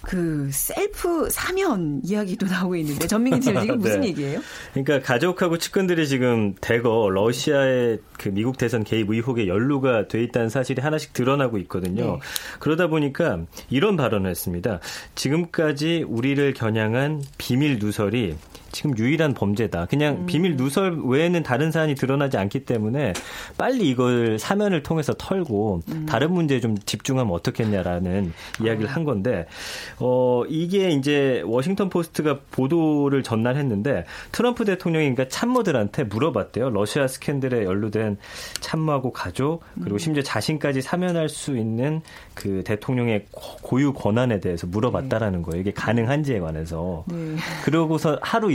[0.08, 4.08] 그 셀프 사면 이야기도 나오고 있는데 전민기 팀 지금 무슨 네.
[4.08, 4.40] 얘기예요?
[4.72, 10.80] 그러니까 가족하고 측근들이 지금 대거 러시아의 그 미국 대선 개입 의혹에 연루가 돼 있다는 사실이
[10.80, 12.12] 하나씩 드러나고 있거든요.
[12.12, 12.18] 네.
[12.58, 14.80] 그러다 보니까 이런 발언을 했습니다.
[15.14, 18.34] 지금까지 우리를 겨냥한 비밀 누설이
[18.72, 19.87] 지금 유일한 범죄다.
[19.87, 20.26] 그냥 음.
[20.26, 23.12] 비밀 누설 외에는 다른 사안이 드러나지 않기 때문에
[23.57, 26.07] 빨리 이걸 사면을 통해서 털고 음.
[26.07, 28.64] 다른 문제에 좀 집중하면 어떻겠냐라는 아.
[28.64, 29.46] 이야기를 한 건데
[29.98, 36.70] 어 이게 이제 워싱턴 포스트가 보도를 전날했는데 트럼프 대통령이 그러니까 참모들한테 물어봤대요.
[36.70, 38.18] 러시아 스캔들에 연루된
[38.61, 39.98] 참모하고 가족 그리고 음.
[39.98, 42.00] 심지어 자신까지 사면할 수 있는
[42.35, 45.61] 그 대통령의 고유 권한에 대해서 물어봤다라는 거예요.
[45.61, 47.04] 이게 가능한지에 관해서.
[47.09, 47.37] 네.
[47.64, 48.50] 그러고서 하루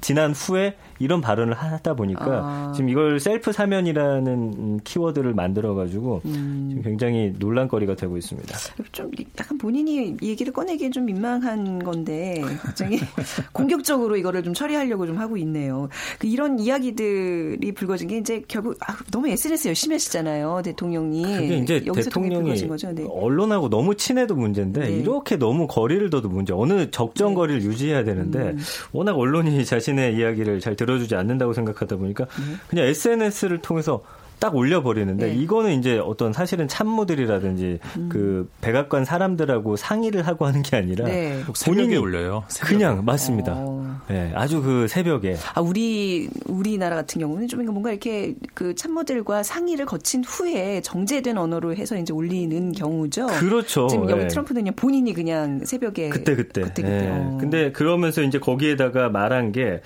[0.00, 2.72] 지난 후에 이런 발언을 하다 보니까 아.
[2.74, 6.66] 지금 이걸 셀프 사면이라는 키워드를 만들어 가지고 음.
[6.70, 8.56] 지금 굉장히 논란거리가 되고 있습니다.
[8.92, 12.98] 좀 약간 본인이 얘기를 꺼내기엔 좀 민망한 건데 굉장히
[13.52, 15.88] 공격적으로 이거를 좀 처리하려고 좀 하고 있네요.
[16.18, 21.22] 그 이런 이야기들이 불거진 게 이제 결국 아, 너무 SNS 열심히 하시잖아요, 대통령이.
[21.22, 22.92] 그게 이제 대통령이 거죠.
[22.92, 23.06] 네.
[23.08, 24.90] 언론하고 너무 친해도 문제인데 네.
[24.92, 26.52] 이렇게 너무 거리를 둬도 문제.
[26.52, 27.34] 어느 적정 네.
[27.34, 28.58] 거리를 유지해야 되는데 음.
[28.92, 32.56] 워낙 언론이 자신의 이야기를 잘 들 어주지 않는다고 생각하다 보니까 네.
[32.68, 34.02] 그냥 SNS를 통해서
[34.38, 35.34] 딱 올려버리는데 네.
[35.34, 38.08] 이거는 이제 어떤 사실은 참모들이라든지 음.
[38.10, 41.42] 그 백악관 사람들하고 상의를 하고 하는 게 아니라 네.
[41.64, 42.44] 본인이 올려요.
[42.48, 42.74] 새벽에.
[42.74, 43.54] 그냥 맞습니다.
[43.56, 43.98] 어.
[44.08, 45.36] 네, 아주 그 새벽에.
[45.54, 51.74] 아 우리 우리나라 같은 경우는 좀 뭔가 이렇게 그 참모들과 상의를 거친 후에 정제된 언어로
[51.74, 53.26] 해서 이제 올리는 경우죠.
[53.26, 53.86] 그렇죠.
[53.86, 54.28] 지금 여기 네.
[54.28, 56.60] 트럼프는 그냥 본인이 그냥 새벽에 그때 그때.
[56.60, 56.82] 그때 그때.
[56.82, 57.10] 네.
[57.10, 57.38] 어.
[57.40, 59.80] 근데 그러면서 이제 거기에다가 말한 게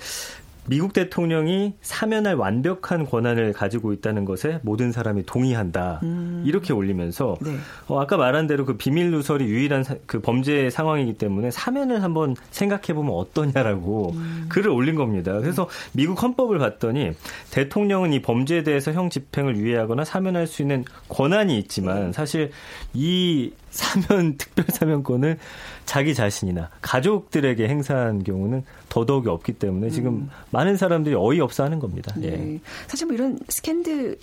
[0.71, 5.99] 미국 대통령이 사면할 완벽한 권한을 가지고 있다는 것에 모든 사람이 동의한다.
[6.03, 6.43] 음.
[6.45, 7.57] 이렇게 올리면서 네.
[7.87, 12.37] 어, 아까 말한 대로 그 비밀 누설이 유일한 사, 그 범죄 상황이기 때문에 사면을 한번
[12.51, 14.45] 생각해 보면 어떠냐라고 음.
[14.47, 15.37] 글을 올린 겁니다.
[15.41, 17.11] 그래서 미국 헌법을 봤더니
[17.51, 22.11] 대통령은 이 범죄에 대해서 형 집행을 유예하거나 사면할 수 있는 권한이 있지만 네.
[22.13, 22.51] 사실
[22.93, 25.39] 이 사면 특별 사면권을
[25.85, 30.29] 자기 자신이나 가족들에게 행사한 경우는 더더욱이 없기 때문에 지금 음.
[30.51, 32.13] 많은 사람들이 어이없어 하는 겁니다.
[32.17, 32.27] 네.
[32.27, 32.59] 예.
[32.87, 34.17] 사실 뭐 이런 스캔들이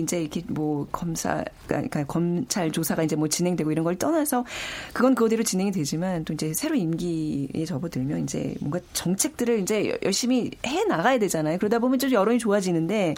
[0.00, 4.44] 이제 이렇게 뭐 검사, 그러니까 검찰 조사가 이제 뭐 진행되고 이런 걸 떠나서
[4.92, 10.84] 그건 그거대로 진행이 되지만 또 이제 새로 임기에 접어들면 이제 뭔가 정책들을 이제 열심히 해
[10.84, 11.58] 나가야 되잖아요.
[11.58, 13.14] 그러다 보면 좀 여론이 좋아지는데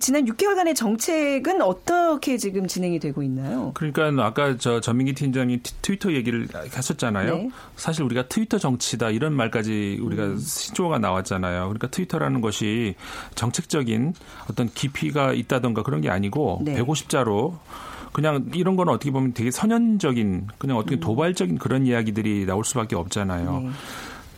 [0.00, 3.72] 지난 6개월간의 정책은 어떻게 지금 진행이 되고 있나요?
[3.74, 7.34] 그러니까 아까 저 전민기 팀장이 트위터 얘기를 하셨잖아요.
[7.34, 7.50] 네.
[7.74, 10.38] 사실 우리가 트위터 정치다 이런 말까지 우리가 음.
[10.38, 11.62] 신조어가 나왔잖아요.
[11.62, 12.94] 그러니까 트위터라는 것이
[13.34, 14.14] 정책적인
[14.48, 16.76] 어떤 깊이가 있다던가 그런 게 아니고 네.
[16.76, 17.58] 150자로
[18.12, 21.00] 그냥 이런 거는 어떻게 보면 되게 선연적인 그냥 어떻게 음.
[21.00, 23.60] 도발적인 그런 이야기들이 나올 수밖에 없잖아요.
[23.64, 23.70] 네.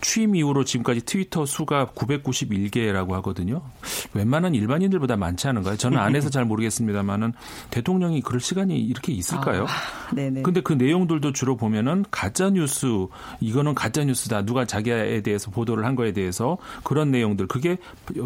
[0.04, 3.62] 취임 이후로 지금까지 트위터 수가 991개라고 하거든요.
[4.12, 5.78] 웬만한 일반인들보다 많지 않은가요?
[5.78, 7.32] 저는 안 해서 잘 모르겠습니다만은
[7.70, 9.64] 대통령이 그럴 시간이 이렇게 있을까요?
[9.64, 10.42] 아, 네네.
[10.42, 12.86] 근데 그 내용들도 주로 보면은 가짜 뉴스
[13.40, 14.44] 이거는 가짜 뉴스다.
[14.44, 17.78] 누가 자기에 대해서 보도를 한 거에 대해서 그런 내용들 그게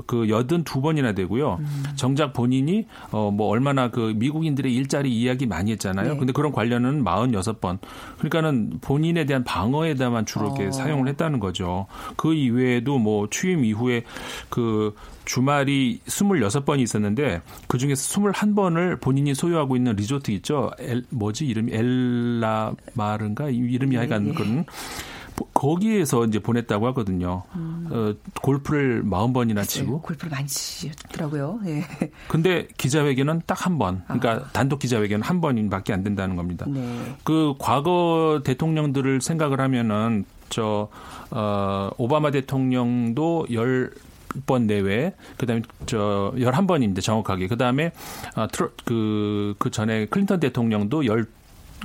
[0.07, 1.59] 그 여든 두 번이나 되고요.
[1.61, 1.83] 음.
[1.95, 6.15] 정작 본인이 어 뭐 얼마나 그 미국인들의 일자리 이야기 많이 했잖아요.
[6.15, 6.19] 네.
[6.19, 7.79] 근데 그런 관련은 46번.
[8.19, 10.73] 그러니까는 본인에 대한 방어에다만 주로 이렇게 어.
[10.73, 11.68] 사용을 했다는 거죠.
[12.17, 14.05] 그 이외에도 뭐 취임 이후에
[14.49, 20.71] 그 주말이 26번이 있었는데 그중에서 21번을 본인이 소유하고 있는 리조트 있죠.
[20.79, 24.33] 엘, 뭐지 이름이 엘라 마른가 이름이 네, 하여간 네.
[24.35, 24.65] 그런
[25.55, 27.45] 거기에서 이제 보냈다고 하거든요.
[27.55, 27.89] 음.
[27.91, 29.93] 어, 골프를 40번이나 치고.
[29.93, 31.61] 네, 골프를 많이 치더라고요.
[31.67, 31.85] 예.
[32.29, 34.03] 근데 기자회견은 딱 한 번.
[34.05, 34.51] 그러니까 아.
[34.53, 36.65] 단독 기자회견 한 번밖에 안 된다는 겁니다.
[36.69, 37.17] 네.
[37.25, 40.89] 그 과거 대통령들을 생각을 하면은 저
[41.31, 43.91] 어, 오바마 대통령도 열
[44.47, 47.49] 번 내외, 그 다음에 저, 11번입니다, 정확하게.
[47.49, 47.93] 그 다음에,
[48.37, 51.27] 어, 트로, 그, 그 전에 클린턴 대통령도 열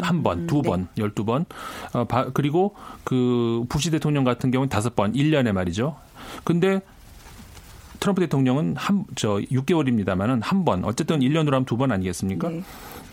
[0.02, 1.04] 한 번, 음, 두 번, 네.
[1.04, 1.46] 열두 번.
[1.94, 5.96] 어, 바, 그리고 그 부시 대통령 같은 경우는 다섯 번, 1년에 말이죠.
[6.44, 6.82] 근데
[8.00, 12.50] 트럼프 대통령은 한, 저, 6개월입니다만은 한 번, 어쨌든 1년으로 하면 두 번 아니겠습니까?
[12.50, 12.64] 네.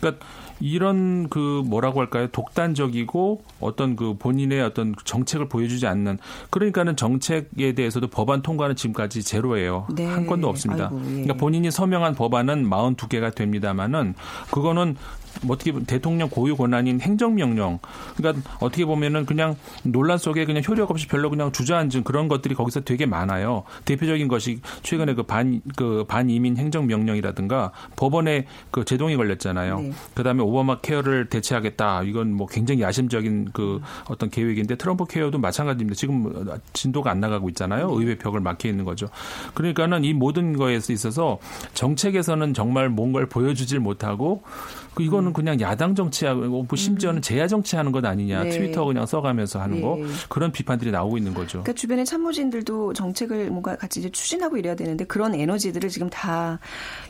[0.01, 0.25] 그러니까
[0.61, 2.29] 이런 그 뭐라고 할까요?
[2.29, 6.19] 독단적이고 어떤 그 본인의 어떤 정책을 보여주지 않는
[6.51, 9.87] 그러니까는 정책에 대해서도 법안 통과는 지금까지 제로예요.
[9.95, 10.07] 네.
[10.07, 10.85] 한 건도 없습니다.
[10.85, 11.11] 아이고, 예.
[11.11, 14.15] 그러니까 본인이 서명한 법안은 42개가 됩니다만은
[14.51, 14.97] 그거는
[15.43, 17.79] 뭐 어떻게 보면 대통령 고유 권한인 행정명령.
[18.17, 22.81] 그러니까 어떻게 보면은 그냥 논란 속에 그냥 효력 없이 별로 그냥 주저앉은 그런 것들이 거기서
[22.81, 23.65] 되게 많아요.
[23.85, 29.81] 대표적인 것이 최근에 그 반, 그 반이민 행정명령이라든가 법원에 그 제동이 걸렸잖아요.
[29.81, 29.93] 네.
[30.15, 32.03] 그 다음에 오바마 케어를 대체하겠다.
[32.05, 35.97] 이건 뭐 굉장히 야심적인 그 어떤 계획인데 트럼프 케어도 마찬가지입니다.
[35.97, 37.89] 지금 진도가 안 나가고 있잖아요.
[37.89, 37.95] 네.
[37.97, 39.09] 의회 벽을 막혀 있는 거죠.
[39.55, 41.39] 그러니까는 이 모든 거에 있어서
[41.75, 44.43] 정책에서는 정말 뭔가를 보여주질 못하고
[44.90, 47.23] 그 이거는 그냥 야당 정치하고 뭐 심지어는 음.
[47.23, 48.45] 제야 정치하는 것 아니냐.
[48.45, 48.51] 네.
[48.51, 49.83] 트위터 그냥 써가면서 하는 네.
[49.83, 51.63] 거 그런 비판들이 나오고 있는 거죠.
[51.63, 56.59] 그러니까 주변에 참모진들도 정책을 뭔가 같이 이제 추진하고 이래야 되는데 그런 에너지들을 지금 다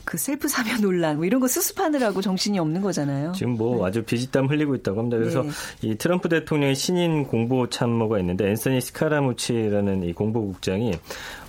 [0.05, 3.33] 그 셀프 사면 논란 뭐 이런 거 수습하느라고 정신이 없는 거잖아요.
[3.33, 3.87] 지금 뭐 네.
[3.87, 5.17] 아주 비지땀 흘리고 있다고 합니다.
[5.17, 5.49] 그래서 네.
[5.81, 10.93] 이 트럼프 대통령의 신인 공보 참모가 있는데 앤서니 스카라무치라는 이 공보국장이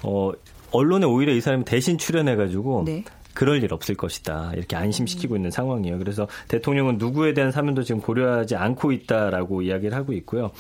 [0.03, 0.33] 어
[0.71, 3.05] 언론에 오히려 이 사람이 대신 출연해가지고 네.
[3.43, 4.53] 그럴 일 없을 것이다.
[4.55, 5.99] 이렇게 안심시키고 있는 상황이에요.
[5.99, 10.53] 그래서 대통령은 누구에 대한 사면도 지금 고려하지 않고 있다라고 이야기를 하고 있고요.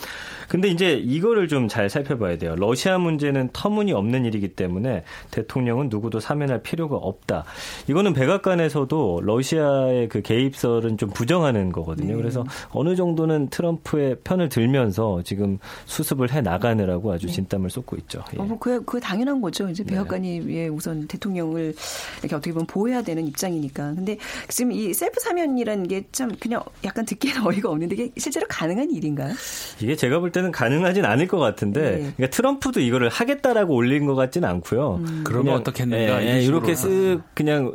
[0.48, 2.56] 근데 이제 이거를 좀 잘 살펴봐야 돼요.
[2.56, 7.44] 러시아 문제는 터무니없는 일이기 때문에 대통령은 누구도 사면할 필요가 없다.
[7.88, 12.08] 이거는 백악관에서도 러시아의 그 개입설은 좀 부정하는 거거든요.
[12.08, 12.16] 네.
[12.16, 17.32] 그래서 어느 정도는 트럼프의 편을 들면서 지금 수습을 해 나가느라고 아주 네.
[17.32, 18.24] 진땀을 쏟고 있죠.
[18.34, 18.40] 예.
[18.40, 19.68] 어, 뭐 그게, 그게 당연한 거죠.
[19.68, 19.90] 이제 네.
[19.90, 20.66] 백악관이 네.
[20.66, 21.74] 우선 대통령을
[22.20, 23.94] 이렇게 어떻게 보면 좀 보호해야 되는 입장이니까.
[23.94, 28.90] 근데 지금 이 셀프 사면이라는 게 참 그냥 약간 듣기에는 어이가 없는데 이게 실제로 가능한
[28.90, 29.32] 일인가요?
[29.80, 31.96] 이게 제가 볼 때는 가능하진 않을 것 같은데 네.
[32.16, 34.96] 그러니까 트럼프도 이거를 하겠다라고 올린 것 같지는 않고요.
[34.96, 35.24] 음.
[35.24, 36.22] 그러면 어떻겠는가?
[36.24, 37.72] 예, 예, 이렇게 쓱 그냥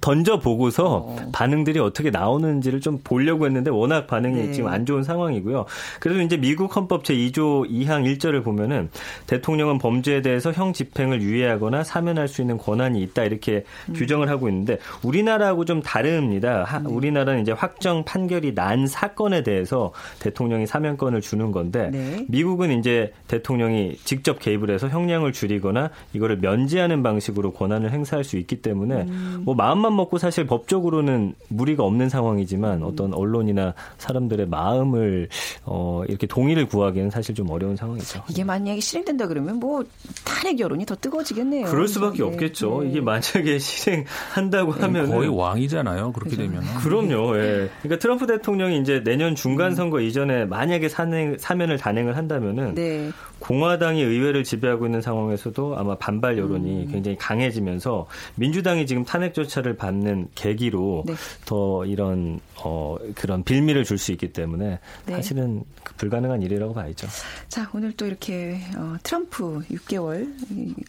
[0.00, 1.16] 던져 보고서 어.
[1.32, 4.52] 반응들이 어떻게 나오는지를 좀 보려고 했는데 워낙 반응이 네.
[4.52, 5.66] 지금 안 좋은 상황이고요.
[6.00, 8.90] 그래서 이제 미국 헌법 제 2조 2항 1절을 보면은
[9.26, 13.94] 대통령은 범죄에 대해서 형 집행을 유예하거나 사면할 수 있는 권한이 있다 이렇게 음.
[13.94, 16.64] 규정을 규정을 하고 있는데 우리나라하고 좀 다릅니다.
[16.64, 16.88] 하, 네.
[16.88, 22.24] 우리나라는 이제 확정 판결이 난 사건에 대해서 대통령이 사면권을 주는 건데 네.
[22.28, 28.62] 미국은 이제 대통령이 직접 개입을 해서 형량을 줄이거나 이거를 면제하는 방식으로 권한을 행사할 수 있기
[28.62, 29.42] 때문에 음.
[29.44, 32.84] 뭐 마음만 먹고 사실 법적으로는 무리가 없는 상황이지만 음.
[32.84, 35.28] 어떤 언론이나 사람들의 마음을
[35.64, 38.22] 어 이렇게 동의를 구하기는 사실 좀 어려운 상황이죠.
[38.28, 39.84] 이게 만약에 실행된다 그러면 뭐
[40.24, 41.66] 탄핵 여론이 더 뜨거워지겠네요.
[41.66, 42.24] 그럴 수밖에 네.
[42.24, 42.82] 없겠죠.
[42.82, 42.90] 네.
[42.90, 46.12] 이게 만약에 실행 한다고 네, 하면 거의 왕이잖아요.
[46.12, 47.36] 그렇게 되면 그럼요.
[47.38, 47.68] 예.
[47.82, 50.02] 그러니까 트럼프 대통령이 이제 내년 중간 선거 음.
[50.02, 53.10] 이전에 만약에 산행, 사면을 단행을 한다면은 네.
[53.38, 56.88] 공화당이 의회를 지배하고 있는 상황에서도 아마 반발 여론이 음.
[56.90, 61.14] 굉장히 강해지면서 민주당이 지금 탄핵 조차를 받는 계기로 네.
[61.44, 65.14] 더 이런 어 그런 빌미를 줄 수 있기 때문에 네.
[65.14, 67.08] 사실은 그 불가능한 일이라고 봐야죠.
[67.48, 70.32] 자 오늘 또 이렇게 어, 트럼프 6개월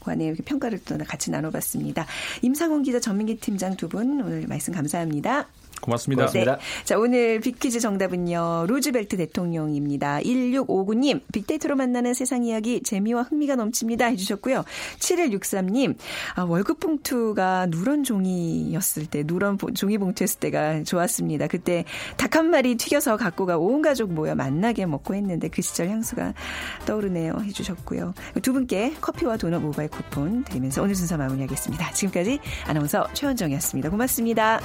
[0.02, 2.06] 관에 이렇게 평가를 또 같이 나눠봤습니다.
[2.42, 5.48] 임상훈 기자 전 전민기 팀장 두 분 오늘 말씀 감사합니다.
[5.82, 6.24] 고맙습니다.
[6.24, 6.56] 고맙습니다.
[6.58, 6.84] 네.
[6.86, 8.66] 자, 오늘 빅퀴즈 정답은요.
[8.68, 10.20] 루즈벨트 대통령입니다.
[10.20, 14.06] 1659님, 빅데이터로 만나는 세상 이야기 재미와 흥미가 넘칩니다.
[14.08, 14.64] 해주셨고요.
[15.00, 15.96] 7163님,
[16.36, 21.48] 아, 월급 봉투가 누런 종이였을 때, 누런 종이 봉투였을 때가 좋았습니다.
[21.48, 21.84] 그때
[22.16, 26.34] 닭 한 마리 튀겨서 갖고 가 온 가족 모여 만나게 먹고 했는데 그 시절 향수가
[26.86, 27.40] 떠오르네요.
[27.44, 28.14] 해주셨고요.
[28.42, 31.92] 두 분께 커피와 도넛 모바일 쿠폰 드리면서 오늘 순서 마무리하겠습니다.
[31.94, 33.90] 지금까지 아나운서 최원정이었습니다.
[33.90, 34.60] 고맙습니다.